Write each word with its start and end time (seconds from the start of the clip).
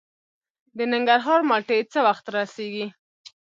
د 0.77 0.79
ننګرهار 0.93 1.39
مالټې 1.49 1.79
څه 1.91 1.99
وخت 2.07 2.25
رسیږي؟ 2.35 2.85